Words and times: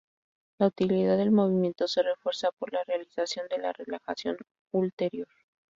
La 0.57 0.65
utilidad 0.65 1.15
del 1.15 1.29
movimiento 1.29 1.87
se 1.87 2.01
refuerza 2.01 2.49
por 2.53 2.73
la 2.73 2.83
realización 2.85 3.47
de 3.49 3.59
la 3.59 3.71
relajación 3.71 4.35
ulterior. 4.71 5.27